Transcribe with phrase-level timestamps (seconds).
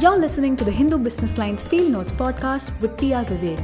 [0.00, 3.22] You're listening to the Hindu Business Lines Field Notes podcast with T.R.
[3.22, 3.60] Vivek.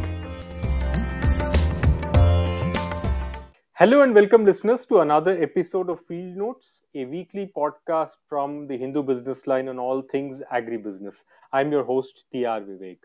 [3.72, 8.76] Hello and welcome, listeners, to another episode of Field Notes, a weekly podcast from the
[8.76, 11.24] Hindu Business Line on all things agribusiness.
[11.54, 12.60] I'm your host, T.R.
[12.60, 12.98] Vivek.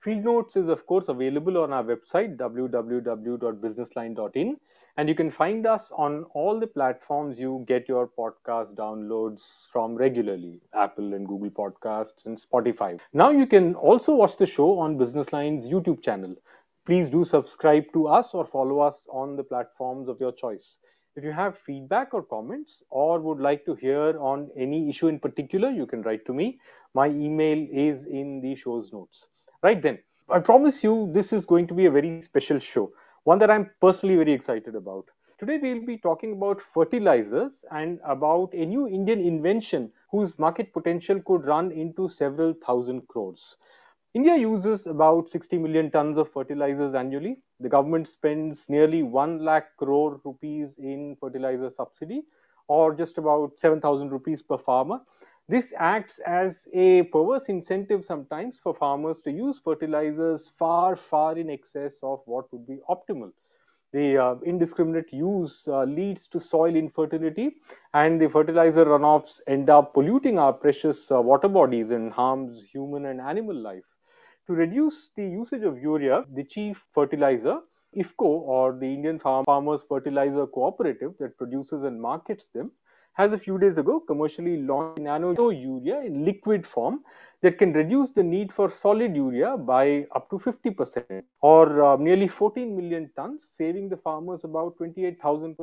[0.00, 4.56] Field Notes is, of course, available on our website, www.businessline.in,
[4.98, 9.94] and you can find us on all the platforms you get your podcast downloads from
[9.94, 12.98] regularly Apple and Google Podcasts and Spotify.
[13.12, 16.34] Now you can also watch the show on Business Line's YouTube channel.
[16.84, 20.78] Please do subscribe to us or follow us on the platforms of your choice.
[21.14, 25.20] If you have feedback or comments or would like to hear on any issue in
[25.20, 26.58] particular, you can write to me.
[26.94, 29.28] My email is in the show's notes.
[29.62, 32.90] Right then, I promise you this is going to be a very special show
[33.28, 35.04] one that I'm personally very excited about.
[35.38, 41.20] Today, we'll be talking about fertilizers and about a new Indian invention whose market potential
[41.26, 43.58] could run into several thousand crores.
[44.14, 47.36] India uses about 60 million tons of fertilizers annually.
[47.60, 52.22] The government spends nearly 1 lakh crore rupees in fertilizer subsidy,
[52.66, 55.00] or just about 7,000 rupees per farmer.
[55.50, 61.48] This acts as a perverse incentive sometimes for farmers to use fertilizers far, far in
[61.48, 63.32] excess of what would be optimal.
[63.94, 67.56] The uh, indiscriminate use uh, leads to soil infertility,
[67.94, 73.06] and the fertilizer runoffs end up polluting our precious uh, water bodies and harms human
[73.06, 73.86] and animal life.
[74.48, 77.60] To reduce the usage of urea, the chief fertilizer,
[77.96, 82.70] IFFCO or the Indian Farmers Fertilizer Cooperative that produces and markets them,
[83.18, 87.00] has a few days ago commercially launched nano urea in liquid form
[87.42, 92.28] that can reduce the need for solid urea by up to 50% or uh, nearly
[92.28, 95.56] 14 million tons, saving the farmers about 28,000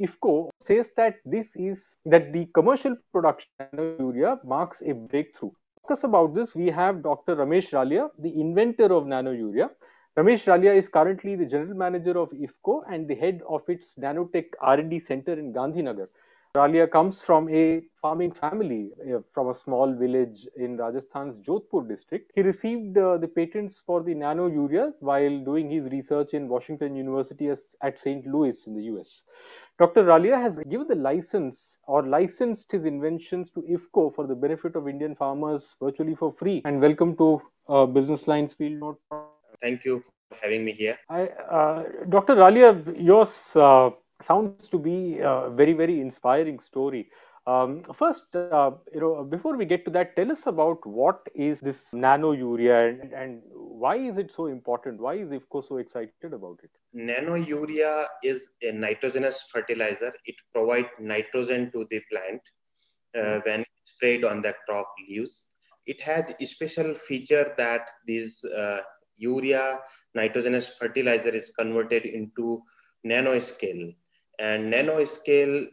[0.00, 5.50] IFFCO says that this is that the commercial production of urea marks a breakthrough.
[5.82, 7.36] Talk us about this, we have Dr.
[7.36, 9.70] Ramesh Raliya, the inventor of nano urea.
[10.16, 14.46] Ramesh Raliya is currently the general manager of IFFCO and the head of its nanotech
[14.60, 16.08] R&D center in Gandhinagar.
[16.54, 22.30] Raliya comes from a farming family uh, from a small village in Rajasthan's Jodhpur district.
[22.34, 26.94] He received uh, the patents for the nano urea while doing his research in Washington
[26.94, 28.26] University as, at St.
[28.26, 29.24] Louis in the US.
[29.78, 30.04] Dr.
[30.04, 34.88] Raliya has given the license or licensed his inventions to IFFCO for the benefit of
[34.88, 36.60] Indian farmers virtually for free.
[36.66, 39.00] And welcome to uh, Business Lines Field Note.
[39.62, 40.98] Thank you for having me here.
[41.08, 42.34] I, uh, Dr.
[42.34, 43.88] Raliya, yours uh,
[44.22, 47.08] sounds to be a very very inspiring story.
[47.44, 51.60] Um, first uh, you know before we get to that tell us about what is
[51.60, 53.42] this nano urea and, and
[53.82, 55.00] why is it so important?
[55.00, 56.70] Why is IFFCO so excited about it?
[56.92, 60.12] Nano urea is a nitrogenous fertilizer.
[60.24, 62.42] It provides nitrogen to the plant
[63.18, 63.48] uh, hmm.
[63.48, 65.46] when sprayed on the crop leaves.
[65.86, 68.82] It has a special feature that this uh,
[69.16, 69.80] urea
[70.14, 72.62] nitrogenous fertilizer is converted into
[73.04, 73.96] nanoscale
[74.38, 75.66] and nanoscale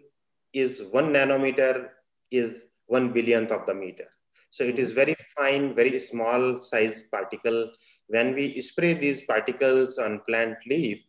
[0.53, 1.89] is one nanometer
[2.31, 4.07] is one billionth of the meter.
[4.51, 7.71] So it is very fine, very small size particle.
[8.07, 11.03] When we spray these particles on plant leaf,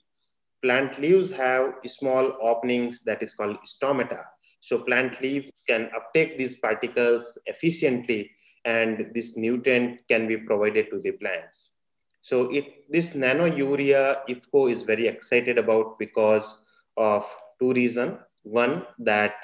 [0.63, 4.25] plant leaves have small openings that is called stomata.
[4.61, 8.31] So plant leaves can uptake these particles efficiently
[8.67, 11.71] and this nutrient can be provided to the plants.
[12.21, 16.59] So it, this nano urea IFFCO is very excited about because
[17.01, 17.25] of
[17.59, 18.19] two reasons.
[18.43, 19.35] One, that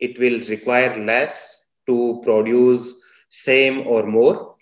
[0.00, 2.92] it will require less to produce
[3.28, 4.56] same or more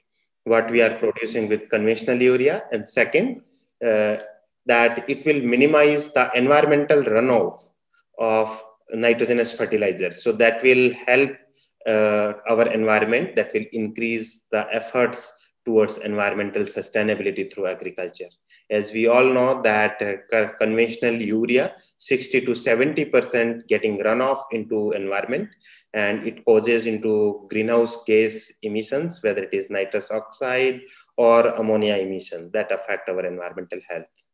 [0.45, 2.65] what we are producing with conventional urea.
[2.73, 3.43] And second,
[3.85, 4.17] uh,
[4.67, 7.57] that it will minimize the environmental runoff
[8.19, 10.23] of nitrogenous fertilizers.
[10.23, 11.31] So that will help
[11.87, 15.33] uh, our environment, that will increase the efforts
[15.65, 18.31] towards environmental sustainability through agriculture
[18.79, 21.65] as we all know that uh, conventional urea
[21.99, 25.49] 60 to 70 percent getting runoff into environment
[25.95, 27.13] and it causes into
[27.51, 30.81] greenhouse gas emissions whether it is nitrous oxide
[31.17, 34.25] or ammonia emission that affect our environmental health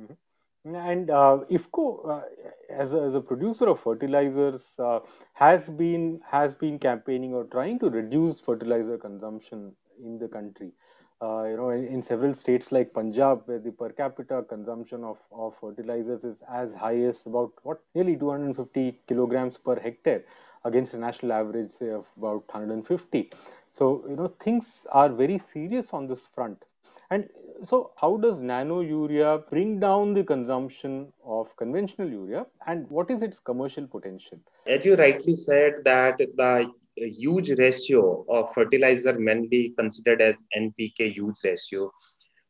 [0.00, 0.14] mm-hmm.
[0.62, 2.20] And uh, IFFCO, uh,
[2.68, 4.98] as, a, as a producer of fertilizers, uh,
[5.32, 9.72] has been has been campaigning or trying to reduce fertilizer consumption
[10.04, 10.72] in the country
[11.22, 15.18] uh, you know, in, in, several states like Punjab, where the per capita consumption of,
[15.30, 20.24] of fertilizers is as high as about what nearly 250 kilograms per hectare
[20.64, 23.30] against a national average, say, of about 150.
[23.72, 26.64] So, you know, things are very serious on this front.
[27.10, 27.28] And
[27.62, 33.20] so, how does nano urea bring down the consumption of conventional urea, and what is
[33.20, 34.38] its commercial potential?
[34.66, 41.06] As you rightly said, that the a huge ratio of fertilizer mainly considered as NPK
[41.06, 41.90] use ratio.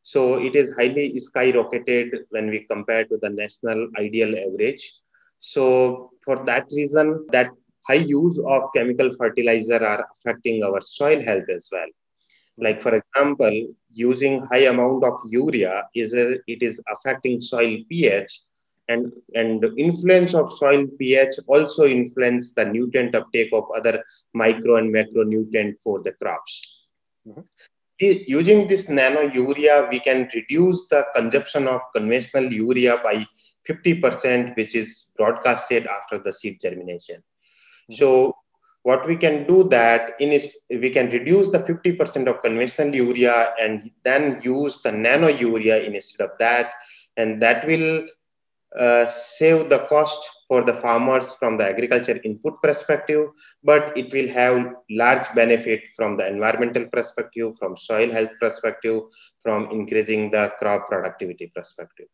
[0.03, 4.93] So it is highly skyrocketed when we compare to the national ideal average.
[5.39, 7.49] So for that reason, that
[7.87, 11.87] high use of chemical fertilizer are affecting our soil health as well.
[12.57, 18.41] Like for example, using high amount of urea is a, it is affecting soil pH
[18.91, 24.03] and, and the influence of soil pH also influence the nutrient uptake of other
[24.33, 26.87] micro and macronutrient for the crops.
[27.27, 27.41] Mm-hmm.
[28.27, 33.25] Using this nano urea, we can reduce the consumption of conventional urea by
[33.69, 37.17] 50%, which is broadcasted after the seed germination.
[37.17, 37.93] Mm-hmm.
[37.93, 38.35] So
[38.83, 43.53] what we can do that in is we can reduce the 50% of conventional urea
[43.61, 46.73] and then use the nano urea instead of that.
[47.17, 48.07] And that will
[48.77, 53.27] uh, save the cost for the farmers from the agriculture input perspective,
[53.63, 59.01] but it will have large benefit from the environmental perspective, from soil health perspective,
[59.41, 62.07] from increasing the crop productivity perspective.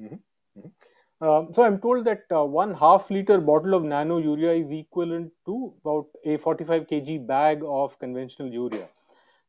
[0.00, 0.16] Mm-hmm.
[0.58, 0.68] Mm-hmm.
[1.20, 5.30] Uh, so I'm told that uh, one half liter bottle of nano urea is equivalent
[5.46, 8.88] to about a 45 kg bag of conventional urea.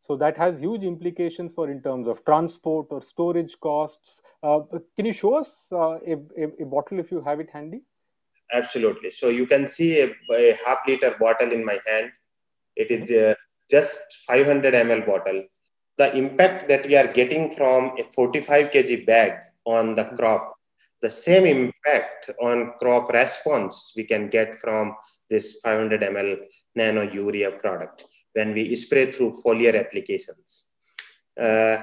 [0.05, 4.21] So that has huge implications for in terms of transport or storage costs.
[4.43, 4.59] Uh,
[4.97, 7.83] can you show us uh, a, a, a, bottle if you have it handy?
[8.51, 9.11] Absolutely.
[9.11, 12.11] So you can see a, a half liter bottle in my hand.
[12.75, 13.35] It is uh,
[13.71, 15.45] just 500 ml bottle.
[15.97, 20.53] The impact that we are getting from a 45 kg bag on the crop,
[21.01, 24.97] the same impact on crop response we can get from
[25.29, 26.39] this 500 ml
[26.75, 28.03] nano urea product
[28.33, 30.67] when we spray through foliar applications.
[31.39, 31.77] Uh,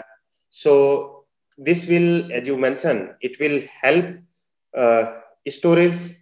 [0.49, 1.25] so
[1.57, 4.07] this will, as you mentioned, it will help
[4.77, 6.17] uh, storage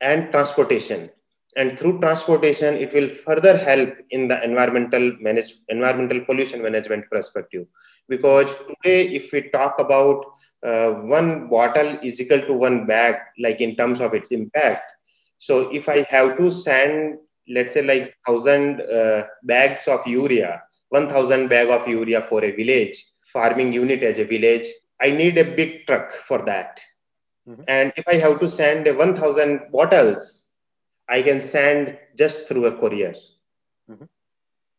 [0.00, 1.10] and transportation.
[1.56, 7.66] And through transportation, it will further help in the environmental manage, environmental pollution management perspective.
[8.08, 10.24] Because today, if we talk about
[10.66, 14.90] uh, one bottle is equal to one bag, like in terms of its impact.
[15.38, 17.18] So if I have to send
[17.48, 23.04] let's say like 1000 uh, bags of urea 1000 bag of urea for a village
[23.32, 24.66] farming unit as a village
[25.00, 26.80] i need a big truck for that
[27.48, 27.62] mm-hmm.
[27.68, 30.46] and if i have to send 1000 bottles
[31.08, 33.14] i can send just through a courier
[33.90, 34.04] mm-hmm.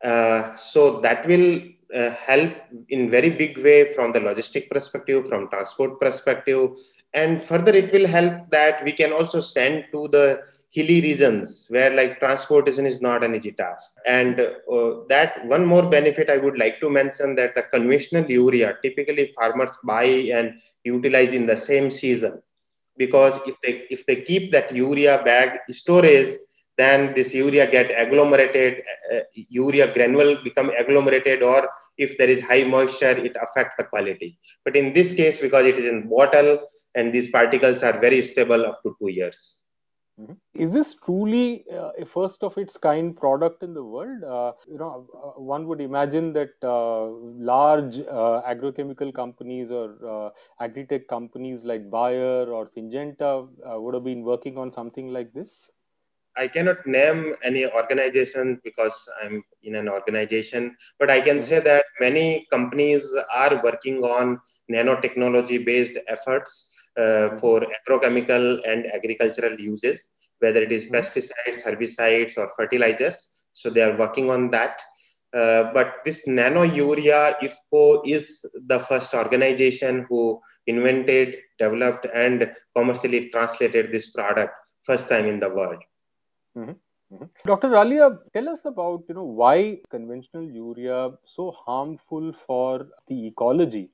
[0.04, 1.62] uh, so that will
[1.94, 2.52] uh, help
[2.90, 6.72] in very big way from the logistic perspective from transport perspective
[7.14, 10.42] and further it will help that we can also send to the
[10.76, 13.92] hilly regions where like transportation is not an easy task.
[14.06, 18.78] And uh, that one more benefit i would like to mention that the conventional urea
[18.84, 20.08] typically farmers buy
[20.40, 22.42] and utilize in the same season.
[22.98, 26.34] Because if they if they keep that urea bag storage
[26.78, 28.84] then this urea get agglomerated
[29.14, 29.22] uh,
[29.64, 34.38] urea granule become agglomerated or if there is high moisture it affects the quality.
[34.66, 36.60] But in this case because it is in bottle
[36.96, 39.62] and these particles are very stable up to 2 years
[40.20, 40.34] Mm-hmm.
[40.54, 44.24] Is this truly uh, a first of its kind product in the world?
[44.24, 50.30] Uh, you know, uh, one would imagine that uh, large uh, agrochemical companies or uh,
[50.64, 53.48] agri-tech companies like Bayer or Syngenta
[53.78, 55.70] would have been working on something like this.
[56.38, 61.46] I cannot name any organization because I'm in an organization, but I can mm-hmm.
[61.46, 64.40] say that many companies are working on
[64.72, 70.96] nanotechnology based efforts uh, for agrochemical and agricultural uses, whether it is mm-hmm.
[70.96, 73.30] pesticides, herbicides, or fertilizers.
[73.52, 74.82] So they are working on that.
[75.34, 83.30] Uh, but this nano urea IFFCO is the first organization who invented, developed, and commercially
[83.30, 85.82] translated this product first time in the world.
[86.58, 86.72] Mm-hmm.
[87.14, 87.26] Mm-hmm.
[87.46, 87.70] Dr.
[87.70, 93.92] Raliya, tell us about you know why conventional urea so harmful for the ecology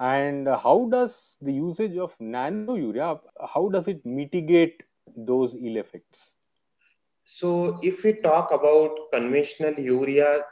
[0.00, 3.18] and how does the usage of nano urea
[3.52, 4.82] how does it mitigate
[5.26, 6.34] those ill effects?
[7.24, 10.42] So if we talk about conventional urea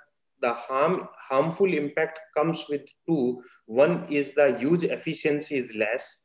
[0.40, 3.42] the harm harmful impact comes with two.
[3.66, 6.22] One is the use efficiency is less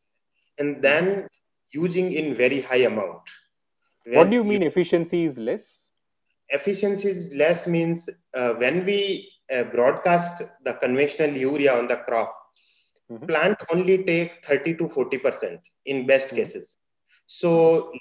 [0.57, 1.27] and then
[1.73, 3.21] using in very high amount.
[4.03, 5.79] When what do you mean efficiency is less?
[6.49, 12.35] Efficiency is less means uh, when we uh, broadcast the conventional urea on the crop
[13.09, 13.25] mm-hmm.
[13.25, 16.37] plant only take 30 to 40 percent in best mm-hmm.
[16.37, 16.77] cases
[17.39, 17.49] so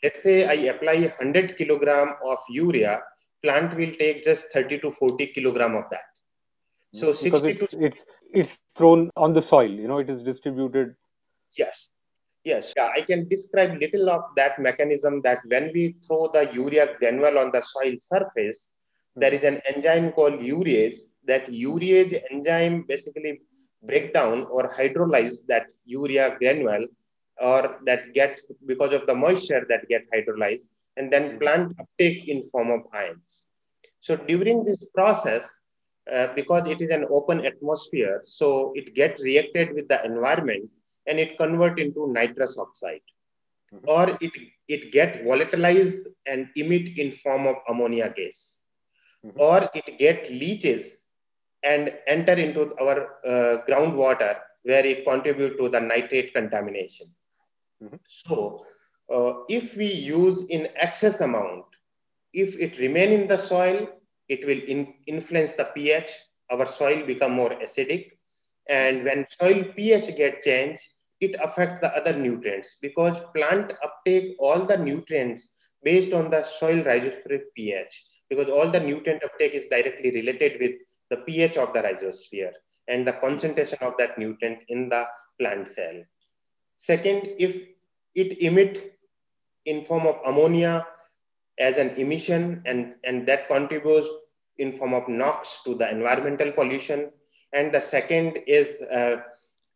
[0.03, 2.95] let's say i apply 100 kilogram of urea
[3.43, 6.09] plant will take just 30 to 40 kilogram of that.
[6.93, 7.85] So because 60 it's, to...
[7.85, 10.95] it's it's thrown on the soil you know it is distributed.
[11.57, 11.91] Yes.
[12.45, 16.87] Yes yeah, i can describe little of that mechanism that when we throw the urea
[16.99, 18.69] granule on the soil surface
[19.15, 19.21] hmm.
[19.21, 21.01] there is an enzyme called urease.
[21.25, 23.43] That urease enzyme basically
[23.83, 26.87] break down or hydrolyze that urea granule
[27.41, 32.49] or that get because of the moisture that get hydrolyzed and then plant uptake in
[32.51, 33.47] form of ions.
[34.01, 35.61] So during this process,
[36.11, 40.69] uh, because it is an open atmosphere, so it gets reacted with the environment
[41.07, 43.03] and it convert into nitrous oxide
[43.73, 43.89] mm-hmm.
[43.89, 44.33] or it,
[44.69, 48.61] it get volatilized and emit in form of ammonia gas
[49.25, 49.39] mm-hmm.
[49.41, 51.05] or it get leaches
[51.63, 57.07] and enter into our uh, groundwater where it contribute to the nitrate contamination.
[57.83, 57.97] Mm-hmm.
[58.07, 58.65] So
[59.13, 61.65] uh, if we use in excess amount,
[62.33, 63.89] if it remain in the soil,
[64.29, 66.11] it will in, influence the pH.
[66.51, 68.13] Our soil become more acidic.
[68.69, 70.83] And when soil pH get changed,
[71.21, 75.49] it affect the other nutrients because plant uptake all the nutrients
[75.83, 80.77] based on the soil rhizosphere pH because all the nutrient uptake is directly related with
[81.11, 82.53] the pH of the rhizosphere
[82.89, 85.05] and the concentration of that nutrient in the
[85.39, 86.03] plant cell.
[86.81, 87.61] Second, if
[88.15, 88.97] it emit
[89.67, 90.87] in form of ammonia
[91.59, 94.09] as an emission and, and that contributes
[94.57, 97.11] in form of NOx to the environmental pollution.
[97.53, 99.17] And the second is uh,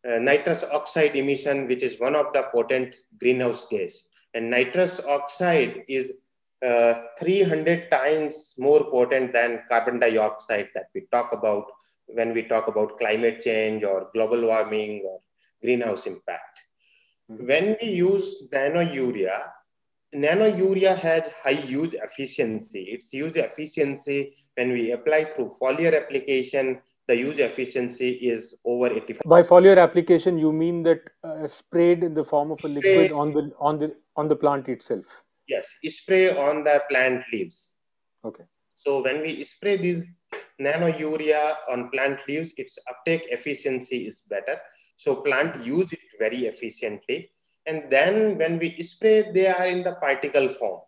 [0.03, 4.05] uh, nitrous oxide emission, which is one of the potent greenhouse gas.
[4.33, 6.11] And nitrous oxide is
[6.65, 11.65] uh, 300 times more potent than carbon dioxide that we talk about
[12.07, 15.19] when we talk about climate change or global warming or
[15.61, 16.64] greenhouse impact.
[17.31, 17.47] Mm-hmm.
[17.47, 19.51] When we use nano urea,
[20.13, 22.83] nano urea has high use efficiency.
[22.83, 29.21] Its use efficiency when we apply through foliar application, the use efficiency is over 85.
[29.25, 33.33] By foliar application, you mean that uh, sprayed in the form of a liquid on
[33.33, 35.05] the on the on the plant itself.
[35.47, 37.73] Yes, spray on the plant leaves.
[38.23, 38.43] Okay.
[38.77, 40.07] So when we spray these
[40.59, 44.59] nano urea on plant leaves, its uptake efficiency is better.
[44.97, 47.31] So plant use it very efficiently.
[47.65, 50.81] And then when we spray, they are in the particle form,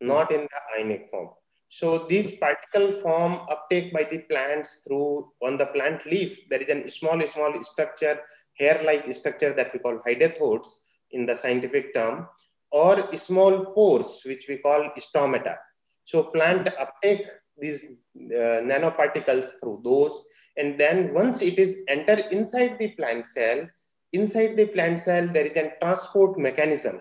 [0.00, 1.30] not in the ionic form.
[1.68, 6.68] So these particle form uptake by the plants through on the plant leaf, there is
[6.68, 8.20] a small, small structure,
[8.58, 10.68] hair-like structure that we call hydathodes
[11.12, 12.28] in the scientific term
[12.70, 15.56] or small pores, which we call stomata.
[16.04, 17.26] So plant uptake
[17.58, 20.22] these uh, nanoparticles through those.
[20.56, 23.68] And then once it is enter inside the plant cell,
[24.12, 27.00] inside the plant cell, there is a transport mechanism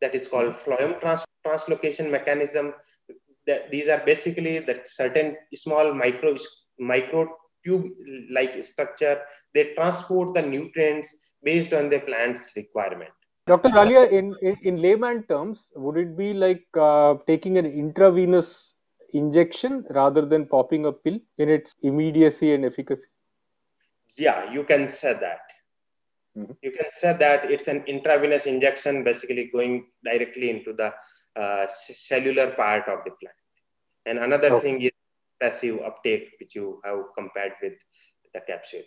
[0.00, 2.74] that is called phloem trans translocation mechanism.
[3.46, 6.36] That these are basically that certain small micro,
[6.78, 7.28] micro
[7.64, 7.86] tube
[8.30, 9.20] like structure.
[9.54, 13.10] They transport the nutrients based on the plant's requirement.
[13.48, 13.70] Dr.
[13.70, 18.76] Raliya, in, in, in, layman terms, would it be like uh, taking an intravenous
[19.12, 23.06] injection rather than popping a pill in its immediacy and efficacy?
[24.16, 25.40] Yeah, you can say that.
[26.36, 26.52] Mm-hmm.
[26.62, 30.92] You can say that it's an intravenous injection, basically going directly into the
[31.36, 33.36] uh, cellular part of the plant.
[34.06, 34.62] And another okay.
[34.62, 34.90] thing is
[35.40, 37.74] passive uptake, which you have compared with
[38.34, 38.82] the capsule.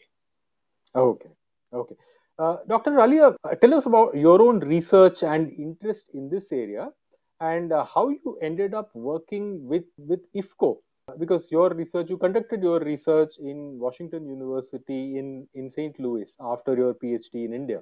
[0.96, 1.30] Okay.
[1.74, 1.96] Okay.
[2.38, 2.92] Uh, Dr.
[2.92, 6.90] Raliya, uh, tell us about your own research and interest in this area
[7.40, 10.78] and uh, how you ended up working with, with IFFCO.
[11.20, 16.00] Because your research, you conducted your research in Washington University in, in St.
[16.00, 17.82] Louis after your PhD in India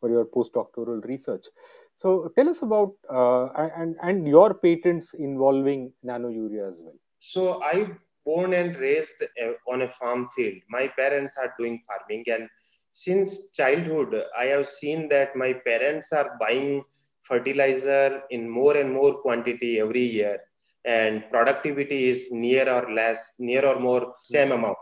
[0.00, 1.46] for your postdoctoral research.
[1.94, 3.46] So tell us about uh,
[3.76, 6.98] and, and your patents involving nanourea as well.
[7.20, 7.92] So I
[8.24, 10.58] born and raised uh, on a farm field.
[10.68, 12.48] My parents are doing farming and
[12.92, 16.84] since childhood, I have seen that my parents are buying
[17.28, 20.38] fertilizer in more and more quantity every year,
[20.84, 24.76] and productivity is near or less, near or more same amount.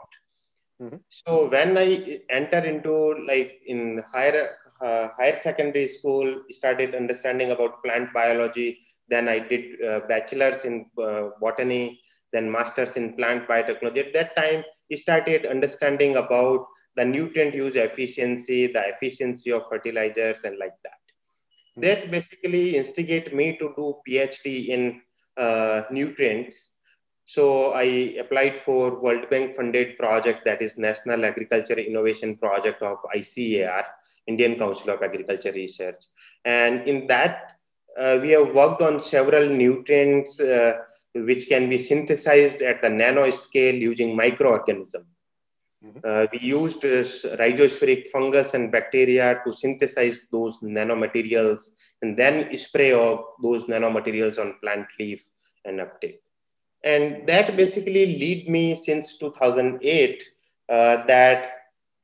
[0.80, 0.96] Mm-hmm.
[1.08, 2.94] So when I enter into
[3.26, 8.80] like in higher uh, higher secondary school, started understanding about plant biology.
[9.08, 12.00] Then I did uh, bachelor's in uh, botany,
[12.32, 14.06] then master's in plant biotechnology.
[14.06, 20.42] At that time, I started understanding about the nutrient use efficiency, the efficiency of fertilizers,
[20.44, 21.01] and like that.
[21.72, 21.80] Mm-hmm.
[21.82, 25.00] That basically instigate me to do PhD in
[25.36, 26.72] uh, nutrients.
[27.24, 32.98] So I applied for World Bank funded project that is National Agriculture Innovation Project of
[33.14, 33.84] ICAR,
[34.26, 36.04] Indian Council of Agriculture Research.
[36.44, 37.56] And in that,
[37.98, 40.78] uh, we have worked on several nutrients uh,
[41.14, 45.06] which can be synthesized at the nano scale using microorganisms.
[45.84, 45.98] Mm-hmm.
[46.04, 51.62] Uh, we used this rhizospheric fungus and bacteria to synthesize those nanomaterials
[52.02, 55.26] and then spray of those nanomaterials on plant leaf
[55.64, 56.20] and uptake.
[56.84, 60.22] and that basically lead me since 2008
[60.68, 61.50] uh, that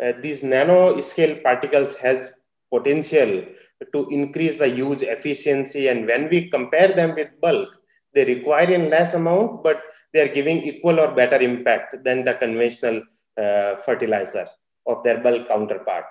[0.02, 2.30] uh, these nano scale particles has
[2.72, 3.44] potential
[3.92, 7.68] to increase the use efficiency and when we compare them with bulk
[8.14, 9.82] they require in less amount but
[10.12, 13.02] they are giving equal or better impact than the conventional
[13.44, 14.46] uh, fertilizer
[14.86, 16.10] of their bulk counterpart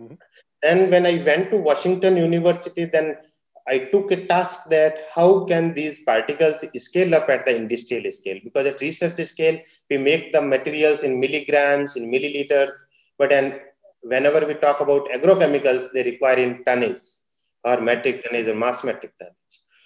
[0.00, 0.14] mm-hmm.
[0.70, 3.16] and when i went to washington university then
[3.68, 8.38] I took a task that how can these particles scale up at the industrial scale?
[8.42, 12.72] Because at research scale, we make the materials in milligrams, in milliliters,
[13.18, 13.60] but then
[14.02, 17.02] whenever we talk about agrochemicals, they require in tonnage
[17.64, 19.34] or metric tonnage or mass metric tonnage.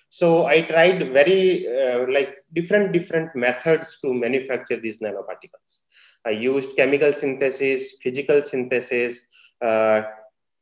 [0.09, 5.80] So I tried very uh, like different different methods to manufacture these nanoparticles.
[6.26, 9.25] I used chemical synthesis, physical synthesis,
[9.61, 10.02] uh,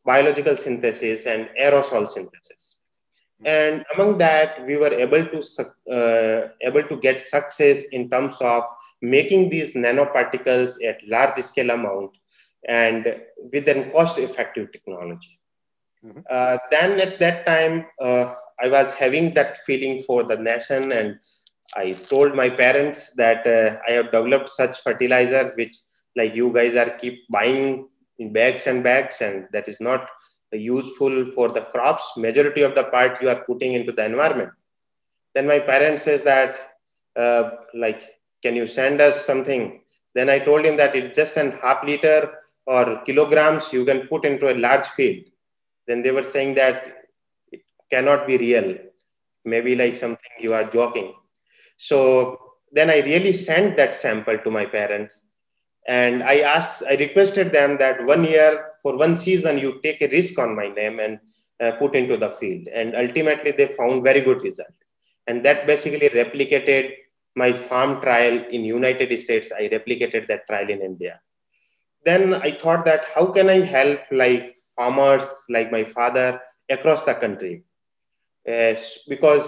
[0.04, 2.76] biological synthesis, and aerosol synthesis
[3.44, 5.38] and among that we were able to
[5.90, 8.62] uh, able to get success in terms of
[9.00, 12.10] making these nanoparticles at large scale amount
[12.68, 13.20] and
[13.52, 15.38] with a cost effective technology
[16.04, 16.20] mm-hmm.
[16.30, 21.18] uh, then at that time uh, i was having that feeling for the nation and
[21.76, 25.76] i told my parents that uh, i have developed such fertilizer which
[26.16, 27.88] like you guys are keep buying
[28.18, 30.08] in bags and bags and that is not
[30.52, 32.12] useful for the crops.
[32.16, 34.50] Majority of the part you are putting into the environment.
[35.34, 36.58] Then my parents says that
[37.16, 38.02] uh, like
[38.42, 39.80] can you send us something?
[40.14, 42.34] Then i told him that it's just an half liter
[42.66, 45.24] or kilograms you can put into a large field.
[45.86, 47.06] Then they were saying that
[47.50, 48.76] it cannot be real.
[49.44, 51.14] Maybe like something you are joking
[51.88, 51.98] so
[52.76, 55.24] then i really sent that sample to my parents.
[56.00, 58.50] And i asked i requested them that one year
[58.82, 61.18] for one season you take a risk on my name and
[61.62, 62.68] uh, put into the field.
[62.80, 64.76] And ultimately they found very good result.
[65.26, 66.92] And that basically replicated
[67.34, 69.50] my farm trial in united states.
[69.50, 71.20] I replicated that trial in india.
[72.04, 75.26] Then i thought that how can i help like farmers
[75.56, 76.40] like my father
[76.78, 77.54] across the country?
[78.48, 78.74] Uh,
[79.08, 79.46] because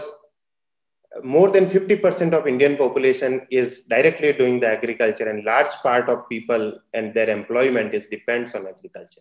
[1.23, 6.29] more than 50% of Indian population is directly doing the agriculture and large part of
[6.29, 9.21] people and their employment is depends on agriculture.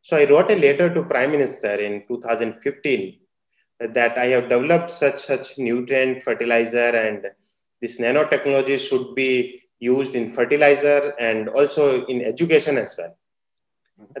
[0.00, 3.18] So I wrote a letter to Prime Minister in 2015
[3.80, 7.30] that I have developed such such nutrient fertilizer and
[7.80, 13.16] this nanotechnology should be used in fertilizer and also in education as well.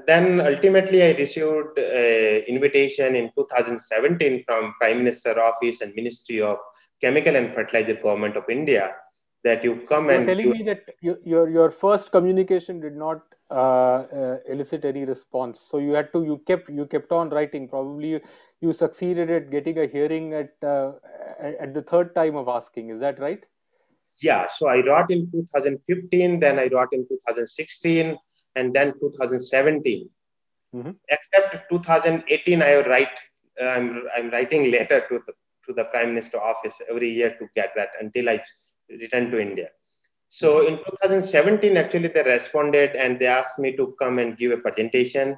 [0.06, 6.58] Then ultimately, I received an invitation in 2017 from Prime Minister Office and Ministry of
[7.04, 8.94] Chemical and Fertilizer Government of India
[9.44, 12.96] that you come You're and telling you, me that you, your your first communication did
[12.96, 15.60] not uh, uh, elicit any response.
[15.60, 17.68] So you had to you kept you kept on writing.
[17.68, 18.20] Probably you,
[18.60, 20.92] you succeeded at getting a hearing at uh,
[21.40, 22.88] at the third time of asking.
[22.88, 23.44] Is that right?
[24.22, 24.48] Yeah.
[24.48, 28.16] So I wrote in 2015, then I wrote in 2016,
[28.56, 30.08] and then 2017.
[30.74, 30.90] Mm-hmm.
[31.08, 33.18] Except 2018, I write.
[33.62, 35.34] I'm I'm writing letter to the
[35.66, 38.42] to the prime minister office every year to get that until I
[38.88, 39.68] returned to India.
[40.28, 44.58] So in 2017, actually, they responded and they asked me to come and give a
[44.58, 45.36] presentation.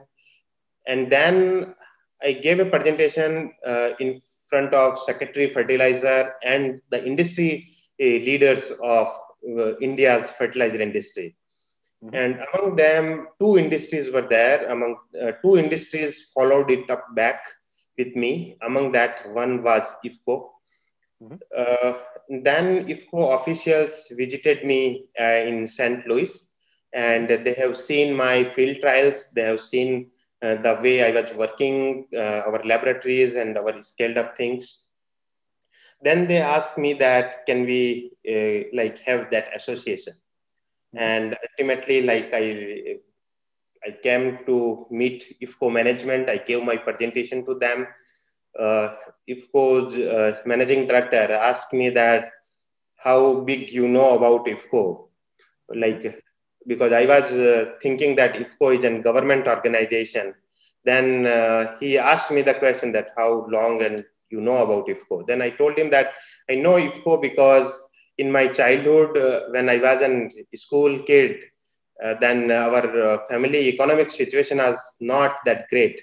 [0.87, 1.75] And then
[2.23, 7.69] I gave a presentation uh, in front of Secretary Fertilizer and the industry
[8.01, 9.09] uh, leaders of
[9.59, 11.37] uh, India's fertilizer industry.
[12.03, 12.15] Mm-hmm.
[12.15, 14.69] And among them, two industries were there.
[14.69, 17.41] Among uh, two industries followed it up back
[17.99, 18.57] with me.
[18.63, 20.51] Among that, one was IFFCO.
[21.23, 21.37] Mm-hmm.
[21.57, 21.93] Uh,
[22.43, 26.07] then IFFCO officials visited me uh, in St.
[26.07, 26.49] Louis
[26.93, 29.29] and they have seen my field trials.
[29.35, 30.11] They have seen
[30.43, 34.85] uh, the way I was working, uh, our laboratories and our scaled up things.
[36.03, 40.15] Then they asked me that can we uh, like have that association?
[40.95, 40.99] Mm-hmm.
[40.99, 42.99] And ultimately, like I
[43.87, 46.29] I came to meet IFFCO management.
[46.29, 47.87] I gave my presentation to them.
[48.59, 48.94] Uh,
[49.29, 52.31] IFFCO's uh, managing director asked me that
[52.96, 55.09] how big you know about IFFCO,
[55.75, 56.22] like
[56.66, 60.35] because I was uh, thinking that IFFCO is a government organization.
[60.85, 65.27] Then uh, he asked me the question that how long and you know about IFFCO.
[65.27, 66.14] Then I told him that
[66.51, 67.83] I know IFFCO because
[68.18, 71.44] in my childhood, uh, when I was a school kid,
[72.21, 76.03] then our uh, family economic situation was not that great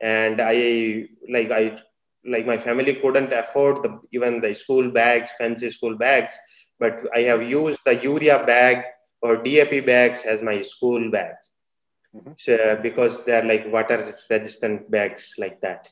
[0.00, 1.78] and i like i
[2.24, 6.38] like my family couldn't afford the, even the school bags fancy school bags
[6.78, 8.84] but i have used the urea bag
[9.22, 11.52] or dap bags as my school bags
[12.14, 12.32] mm-hmm.
[12.36, 15.88] so, because they're like water resistant bags like that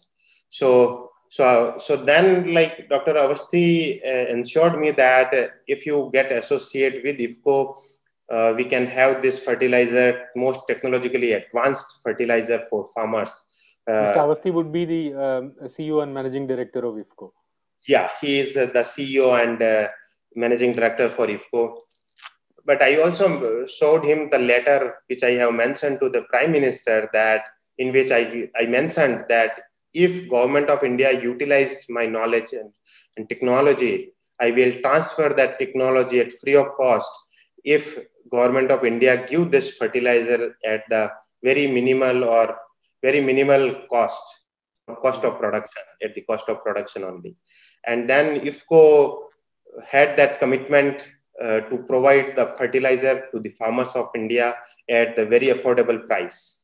[0.51, 3.15] so So, so then like Dr.
[3.15, 7.75] Awasthi uh, ensured me that uh, if you get associated with IFFCO,
[8.31, 13.45] uh, we can have this fertilizer, most technologically advanced fertilizer for farmers.
[13.89, 14.17] Uh, Mr.
[14.17, 17.31] Awasthi would be the um, CEO and managing director of IFFCO.
[17.87, 19.89] Yeah, he is uh, the CEO and uh,
[20.35, 21.79] managing director for IFFCO.
[22.65, 27.09] But I also showed him the letter which I have mentioned to the Prime Minister
[27.13, 27.45] that
[27.79, 29.61] in which I, I mentioned that
[29.95, 32.73] if government of India utilized my knowledge and,
[33.17, 37.11] and technology, I will transfer that technology at free of cost
[37.65, 37.99] if
[38.31, 41.11] government of India give this fertilizer at the
[41.43, 42.57] very minimal or
[43.03, 44.23] very minimal cost,
[45.03, 47.37] cost of production, at the cost of production only.
[47.87, 49.19] And then IFFCO
[49.87, 51.07] had that commitment
[51.43, 54.57] uh, to provide the fertilizer to the farmers of India
[54.89, 56.63] at the very affordable price.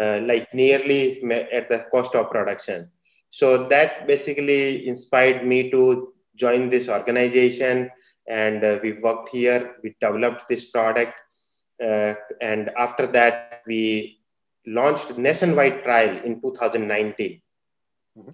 [0.00, 1.22] Uh, like nearly
[1.52, 2.90] at the cost of production.
[3.28, 7.90] So that basically inspired me to join this organization
[8.28, 11.14] and uh, we worked here, we developed this product.
[11.82, 14.20] Uh, and after that, we
[14.66, 17.42] launched nationwide trial in 2019.
[18.18, 18.30] Mm-hmm.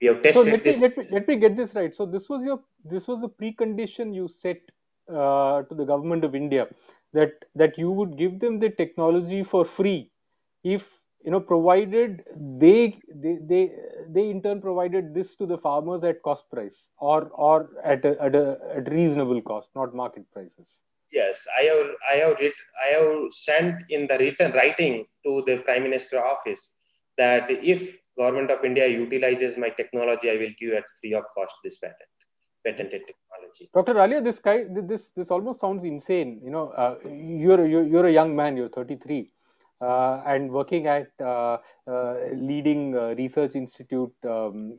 [0.00, 0.80] We have tested so let this.
[0.80, 1.94] Me, let, me, let me get this right.
[1.94, 4.60] So this was your this was the precondition you set
[5.08, 6.68] uh, to the government of India
[7.12, 10.10] that that you would give them the technology for free
[10.64, 12.22] if you know provided
[12.58, 13.70] they they they,
[14.08, 18.20] they in turn provided this to the farmers at cost price or or at a,
[18.22, 20.80] at a at reasonable cost not market prices.
[21.12, 22.52] Yes i have i have writ,
[22.84, 26.72] i have sent in the written writing to the prime minister office
[27.18, 31.56] that if government of india utilizes my technology i will give at free of cost
[31.64, 32.10] this patent
[32.64, 33.70] patented technology.
[33.74, 38.06] Dr Raliya this guy this this almost sounds insane you know uh, you're, you're you're
[38.06, 39.24] a young man you're 33 uh,
[39.80, 44.76] and working at uh, uh, leading research institute um,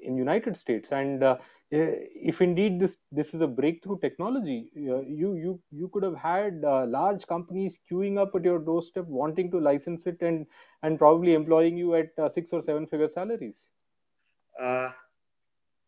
[0.00, 0.90] in United States.
[0.92, 1.24] And
[1.70, 7.26] if indeed this this is a breakthrough technology, you you you could have had large
[7.26, 10.46] companies queuing up at your doorstep wanting to license it and
[10.82, 13.66] and probably employing you at six or seven figure salaries.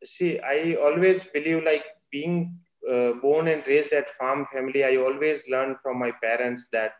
[0.04, 5.42] see, I always believe like being uh, born and raised at farm family, I always
[5.48, 6.92] learned from my parents that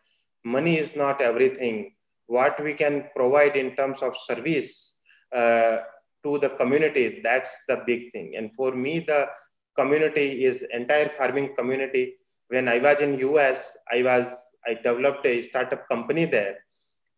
[0.43, 1.93] money is not everything.
[2.27, 4.95] What we can provide in terms of service
[5.33, 5.77] uh,
[6.23, 8.35] to the community, that's the big thing.
[8.35, 9.29] And for me, the
[9.77, 12.15] community is entire farming community.
[12.49, 14.35] When I was in US, I was
[14.67, 16.57] I developed a startup company there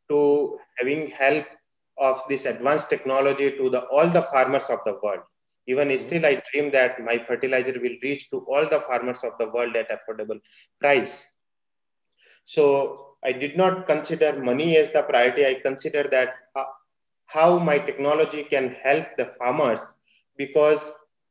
[0.10, 1.46] to having help
[1.98, 5.24] of this advanced technology to the all the farmers of the world.
[5.68, 6.08] Even mm-hmm.
[6.08, 9.76] still, I dream that my fertilizer will reach to all the farmers of the world
[9.76, 10.40] at affordable
[10.80, 11.26] price.
[12.52, 15.46] So I did not consider money as the priority.
[15.46, 16.66] I consider that uh,
[17.28, 19.96] how my technology can help the farmers
[20.38, 20.82] because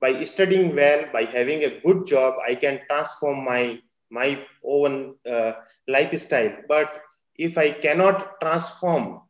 [0.01, 4.29] by studying well, by having a good job, I can transform my my
[4.65, 5.53] own uh,
[5.87, 6.57] lifestyle.
[6.67, 6.89] But
[7.37, 9.21] if I cannot transform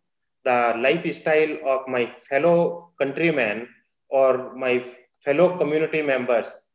[0.45, 3.69] the lifestyle of my fellow countrymen
[4.09, 4.85] or my
[5.25, 6.70] fellow community members,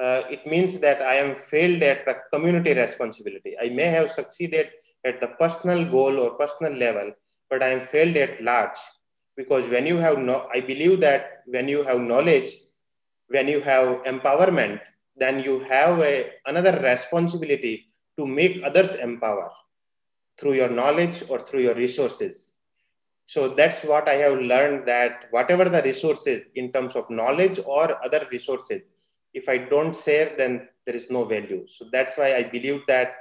[0.00, 3.54] uh, it means that I am failed at the community responsibility.
[3.60, 4.68] I may have succeeded
[5.04, 7.12] at the personal goal or personal level,
[7.50, 8.78] but I am failed at large.
[9.36, 12.50] Because when you have no, I believe that when you have knowledge,
[13.28, 14.80] when you have empowerment,
[15.16, 19.50] then you have a, another responsibility to make others empower
[20.38, 22.52] through your knowledge or through your resources.
[23.26, 28.02] So that's what I have learned that whatever the resources in terms of knowledge or
[28.02, 28.80] other resources,
[29.32, 31.66] if I don't share, then there is no value.
[31.68, 33.14] So that's why I believe that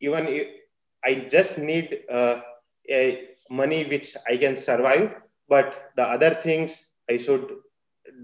[0.00, 0.48] even if
[1.04, 2.40] I just need uh,
[2.90, 5.14] a money which I can survive,
[5.48, 7.48] but the other things I should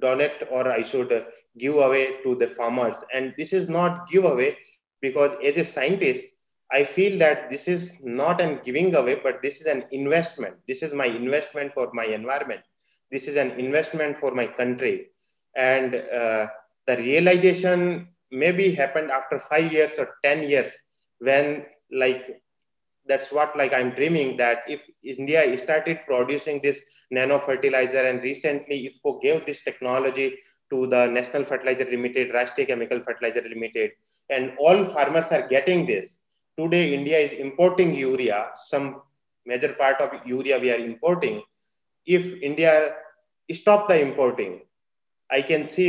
[0.01, 1.23] donate or I should uh,
[1.59, 2.97] give away to the farmers.
[3.15, 4.57] And this is not giveaway
[5.01, 6.25] because as a scientist,
[6.71, 10.57] I feel that this is not an giving away, but this is an investment.
[10.67, 12.63] This is my investment for my environment.
[13.11, 15.09] This is an investment for my country.
[15.55, 16.47] And uh,
[16.87, 20.73] the realization maybe happened after five years or 10 years
[21.19, 22.43] when like
[23.07, 28.77] that's what like i'm dreaming that if india started producing this nano fertilizer and recently
[28.87, 30.39] IFFCO gave this technology
[30.73, 33.91] to the national fertilizer limited rashtriya chemical fertilizer limited
[34.31, 36.21] and all farmers are getting this.
[36.59, 38.41] Today india is importing urea.
[38.71, 39.03] Some
[39.45, 41.43] major part of urea we are importing.
[42.07, 42.73] If india
[43.61, 44.53] stop the importing
[45.31, 45.89] i can see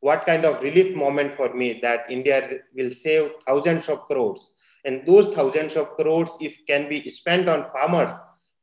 [0.00, 4.52] what kind of relief moment for me that India will save thousands of crores.
[4.84, 8.12] And those thousands of crores, if can be spent on farmers,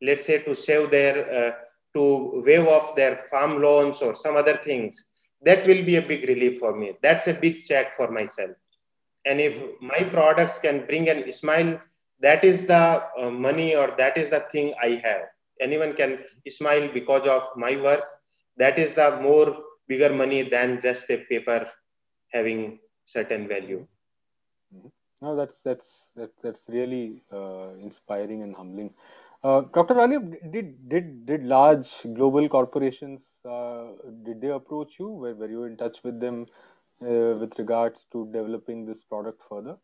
[0.01, 1.51] let's say to save their uh,
[1.93, 5.03] to waive off their farm loans or some other things,
[5.41, 6.93] that will be a big relief for me.
[7.01, 8.51] That's a big check for myself.
[9.25, 11.81] And if my products can bring an smile,
[12.19, 15.23] that is the uh, money or that is the thing I have.
[15.59, 18.03] Anyone can smile because of my work.
[18.57, 21.67] That is the more bigger money than just a paper
[22.31, 23.85] having certain value.
[25.21, 28.93] No, that's that's that's, that's really uh, inspiring and humbling.
[29.43, 29.99] Uh, Dr.
[29.99, 30.17] Ali,
[30.51, 33.85] did did did large global corporations uh,
[34.23, 35.09] did they approach you?
[35.09, 36.47] Were, were you in touch with them
[37.01, 39.77] uh, with regards to developing this product further?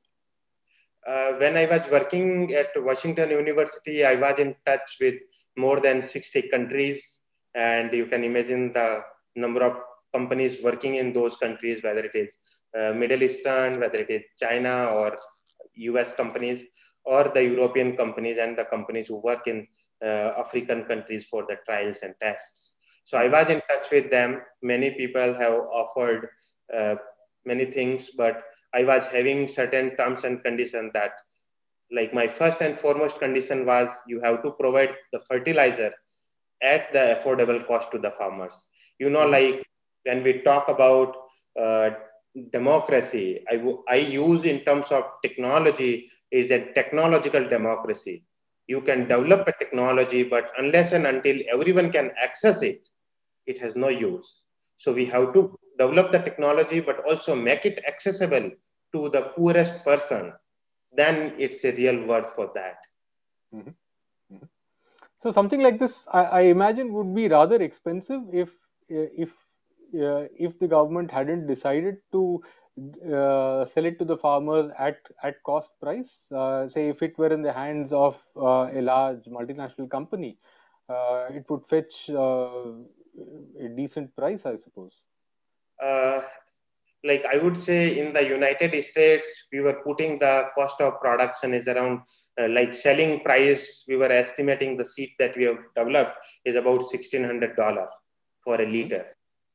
[1.08, 5.16] Uh, when I was working at Washington University, I was in touch with
[5.58, 7.20] more than 60 countries,
[7.56, 9.02] and you can imagine the
[9.36, 9.78] number of
[10.13, 12.38] companies working in those countries, whether it is
[12.78, 15.17] uh, Middle Eastern, whether it is China or
[15.76, 16.65] US companies,
[17.04, 19.67] or the European companies and the companies who work in
[20.04, 22.76] uh, African countries for the trials and tests.
[23.06, 24.41] So I was in touch with them.
[24.62, 26.30] Many people have offered
[26.74, 26.95] uh,
[27.45, 28.43] many things, but
[28.74, 31.13] I was having certain terms and conditions that,
[31.91, 35.93] like my first and foremost condition was you have to provide the fertilizer
[36.62, 38.65] at the affordable cost to the farmers.
[39.00, 39.65] You know, like
[40.04, 41.16] when we talk about
[41.60, 41.92] uh,
[42.52, 48.24] democracy, I, I use in terms of technology is a technological democracy.
[48.68, 52.88] You can develop a technology, but unless and until everyone can access it,
[53.46, 54.42] it has no use.
[54.78, 58.52] So we have to develop the technology, but also make it accessible
[58.94, 60.34] to the poorest person.
[60.94, 62.78] Then it's a real worth for that.
[63.54, 63.70] Mm-hmm.
[64.34, 64.46] Mm-hmm.
[65.18, 68.58] So something like this, I, I, imagine, would be rather expensive if
[68.90, 69.34] if
[69.95, 72.41] uh, if the government hadn't decided to
[73.06, 77.32] uh, sell it to the farmers at at cost price uh, say if it were
[77.32, 80.38] in the hands of uh, a large multinational company
[80.89, 82.71] uh, it would fetch uh,
[83.60, 84.93] a decent price i suppose.
[87.04, 91.56] Like i would say in the united states we were putting the cost of production
[91.56, 92.01] is around
[92.58, 97.88] like selling price we were estimating the seed that we have developed is about $1600
[98.45, 99.04] for a liter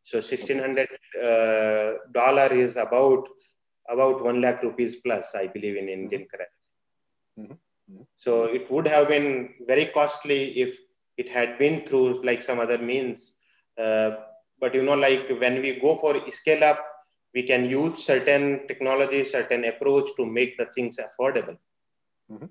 [0.08, 0.90] so sixteen hundred
[1.28, 1.88] uh,
[2.18, 3.22] dollar is about
[3.94, 6.32] about one lakh rupees plus, I believe, in Indian mm-hmm.
[6.32, 6.60] currency.
[7.40, 8.02] Mm-hmm.
[8.24, 9.28] So it would have been
[9.66, 10.78] very costly if
[11.16, 13.34] it had been through like some other means.
[13.76, 14.10] Uh,
[14.60, 16.80] but you know, like when we go for scale up,
[17.34, 21.58] we can use certain technology, certain approach to make the things affordable.
[22.30, 22.46] Mm-hmm.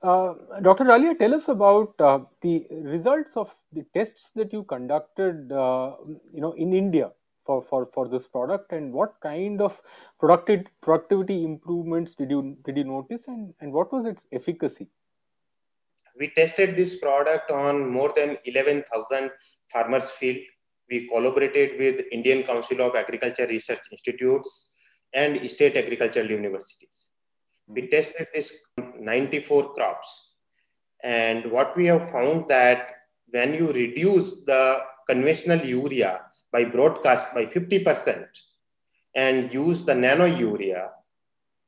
[0.00, 0.84] Uh, Dr.
[0.84, 5.96] Raliya, tell us about uh, the results of the tests that you conducted, uh,
[6.32, 7.10] you know, in India
[7.44, 9.80] for, for, for this product, and what kind of
[10.20, 14.86] productive, productivity improvements did you did you notice, and, and what was its efficacy?
[16.16, 19.30] We tested this product on more than 11,000
[19.72, 20.38] farmers' field.
[20.90, 24.70] We collaborated with Indian Council of Agriculture Research Institutes
[25.12, 27.07] and state agricultural universities
[27.68, 28.52] we tested this
[28.98, 30.34] 94 crops.
[31.04, 32.88] And what we have found that
[33.30, 34.78] when you reduce the
[35.08, 38.26] conventional urea by broadcast by 50%
[39.14, 40.90] and use the nano urea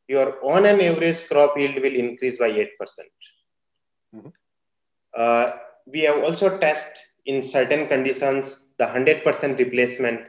[0.09, 2.67] your on an average crop yield will increase by 8%.
[4.15, 4.29] Mm hmm
[5.17, 5.53] uh,
[5.87, 10.21] we have also tested in certain conditions the 100% replacement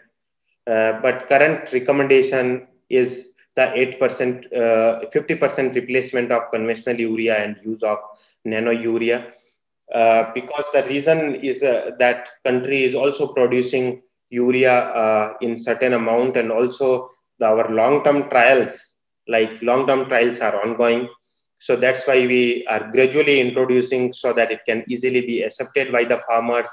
[0.67, 7.84] uh, but current recommendation is the 8%, uh, 50% replacement of conventional urea and use
[7.84, 8.00] of
[8.46, 9.34] nano urea.
[9.94, 15.94] Uh, because the reason is uh, that country is also producing urea uh, in certain
[15.94, 17.10] amount and also
[17.40, 18.96] the, our long-term trials,
[19.28, 21.10] like long-term trials are ongoing.
[21.60, 26.06] So that's why we are gradually introducing so that it can easily be accepted by
[26.06, 26.70] the farmers,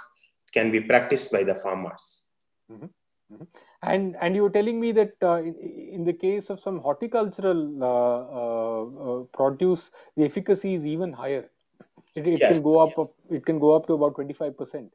[0.52, 2.24] can be practiced by the farmers.
[2.70, 2.86] Mm-hmm.
[3.34, 3.44] Mm-hmm
[3.82, 5.54] and and you were telling me that uh, in,
[5.92, 11.48] in, the case of some horticultural uh, uh, uh produce the efficacy is even higher.
[12.14, 12.54] It, it yes.
[12.54, 14.88] can go up, up it can go up to about 25%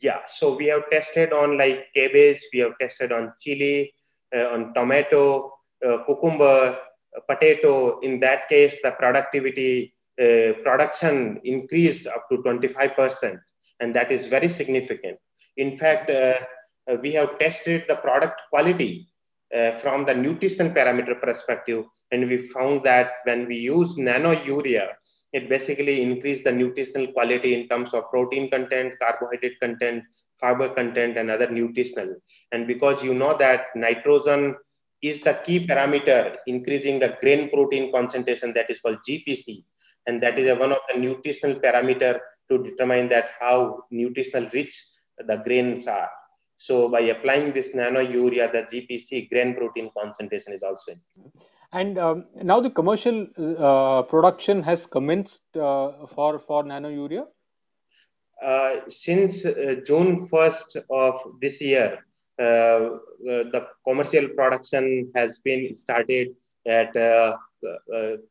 [0.00, 0.20] yeah.
[0.26, 3.92] So we have tested on like cabbage we have tested on chili
[4.34, 5.52] uh, on tomato
[5.84, 6.78] uh, cucumber
[7.28, 7.98] potato.
[8.00, 13.38] In that case the productivity production increased up to 25%
[13.80, 15.18] and that is very significant.
[15.56, 16.38] In fact uh,
[16.96, 19.08] we have tested the product quality
[19.54, 24.96] uh, from the nutritional parameter perspective, and we found that when we use nano urea,
[25.32, 30.04] it basically increased the nutritional quality in terms of protein content, carbohydrate content,
[30.40, 32.16] fiber content, and other nutritional.
[32.52, 34.56] And because you know that nitrogen
[35.02, 39.64] is the key parameter increasing the grain protein concentration that is called GPC,
[40.06, 42.18] and that is one of the nutritional parameter
[42.50, 44.74] to determine that how nutritional rich
[45.18, 46.10] the grains are.
[46.58, 51.46] So by applying this nano urea, the GPC grain protein concentration is also increased.
[51.72, 57.26] And um, now the commercial uh, production has commenced uh, for for nano urea.
[58.42, 61.98] Uh, since uh, June first of this year,
[62.38, 66.28] uh, uh, the commercial production has been started
[66.66, 66.92] at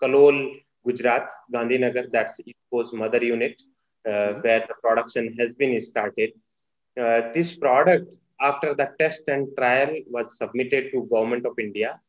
[0.02, 0.52] Kalol,
[0.86, 2.12] Gujarat, Gandhinagar.
[2.12, 3.62] That's IFFCO's mother unit,
[4.08, 4.42] mm-hmm.
[4.42, 6.32] where the production has been started.
[6.98, 12.00] Uh, this product, after the test and trial, was submitted to Government of India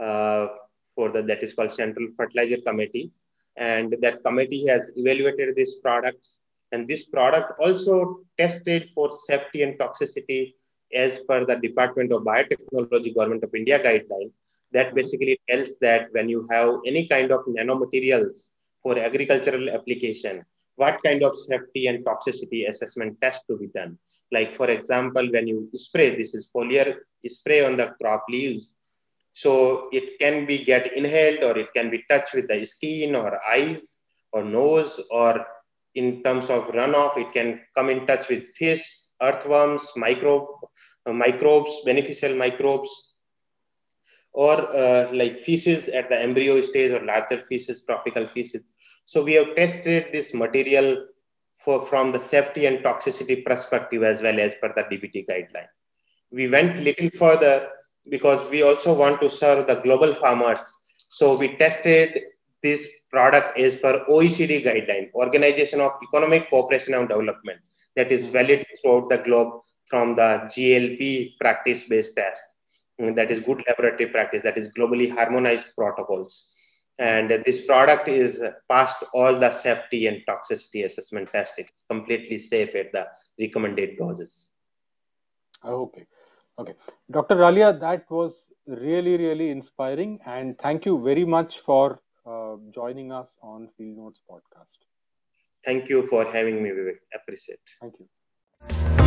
[0.00, 0.46] uh,
[0.94, 3.10] for the that is called Central Fertilizer Committee,
[3.56, 6.40] and that committee has evaluated these products.
[6.72, 10.54] And this product also tested for safety and toxicity
[10.94, 14.30] as per the Department of Biotechnology Government of India guideline.
[14.72, 18.50] That basically tells that when you have any kind of nanomaterials
[18.82, 20.44] for agricultural application,
[20.78, 23.98] what kind of safety and toxicity assessment test to be done.
[24.30, 26.88] Like for example, when you spray, this is foliar
[27.26, 28.74] spray on the crop leaves,
[29.32, 29.52] so
[29.92, 34.00] it can be get inhaled or it can be touched with the skin or eyes
[34.32, 35.44] or nose or
[35.94, 38.84] in terms of runoff, it can come in touch with fish,
[39.20, 40.46] earthworms, microbe,
[41.06, 42.90] uh, microbes, beneficial microbes,
[44.32, 48.62] or uh, like feces at the embryo stage or larger feces, tropical feces.
[49.08, 51.06] So we have tested this material
[51.56, 55.70] for, from the safety and toxicity perspective as well as per the DBT guideline.
[56.30, 57.70] We went little further
[58.10, 60.60] because we also want to serve the global farmers.
[61.08, 62.20] So we tested
[62.62, 67.60] this product as per OECD guideline, Organization of Economic Cooperation and Development,
[67.96, 72.44] that is valid throughout the globe from the GLP practice-based test.
[73.00, 76.52] Mm, that is good laboratory practice, that is globally harmonized protocols.
[76.98, 81.54] And this product is past all the safety and toxicity assessment test.
[81.58, 83.06] It's completely safe at the
[83.38, 84.50] recommended doses.
[85.64, 86.06] Okay.
[86.58, 86.74] Okay.
[87.08, 87.36] Dr.
[87.36, 90.18] Raliya, that was really, really inspiring.
[90.26, 94.78] And thank you very much for uh, joining us on Field Notes podcast.
[95.64, 96.98] Thank you for having me, Vivek.
[97.14, 97.60] Appreciate.
[97.80, 98.97] Thank you.